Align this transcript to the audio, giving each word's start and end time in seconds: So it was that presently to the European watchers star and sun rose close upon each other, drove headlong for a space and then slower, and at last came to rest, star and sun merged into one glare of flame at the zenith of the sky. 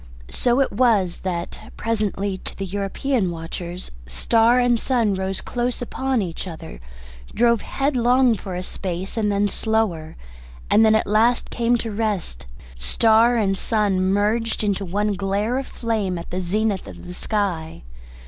So 0.31 0.59
it 0.61 0.71
was 0.71 1.19
that 1.19 1.71
presently 1.77 2.39
to 2.39 2.57
the 2.57 2.65
European 2.65 3.29
watchers 3.29 3.91
star 4.07 4.59
and 4.59 4.79
sun 4.79 5.13
rose 5.13 5.41
close 5.41 5.79
upon 5.79 6.23
each 6.23 6.47
other, 6.47 6.79
drove 7.35 7.61
headlong 7.61 8.33
for 8.33 8.55
a 8.55 8.63
space 8.63 9.15
and 9.15 9.31
then 9.31 9.47
slower, 9.47 10.15
and 10.71 10.87
at 10.87 11.05
last 11.05 11.51
came 11.51 11.77
to 11.77 11.91
rest, 11.91 12.47
star 12.75 13.37
and 13.37 13.55
sun 13.55 13.99
merged 14.01 14.63
into 14.63 14.85
one 14.85 15.13
glare 15.13 15.59
of 15.59 15.67
flame 15.67 16.17
at 16.17 16.31
the 16.31 16.41
zenith 16.41 16.87
of 16.87 17.05
the 17.05 17.13
sky. 17.13 17.83